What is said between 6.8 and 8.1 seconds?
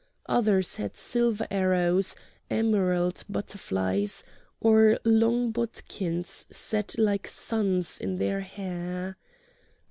like suns